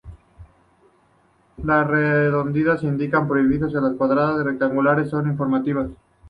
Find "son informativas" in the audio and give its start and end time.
5.11-5.89